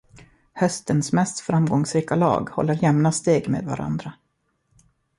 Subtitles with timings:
[0.53, 4.13] Höstens mest framgångsrika lag håller jämna steg med varandra.